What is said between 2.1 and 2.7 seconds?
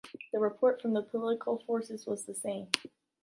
the same.